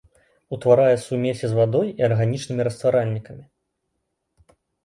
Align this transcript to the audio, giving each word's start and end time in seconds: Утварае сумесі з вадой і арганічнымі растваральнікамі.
Утварае 0.55 0.95
сумесі 1.07 1.45
з 1.51 1.59
вадой 1.59 1.87
і 1.91 2.01
арганічнымі 2.07 2.61
растваральнікамі. 2.69 3.49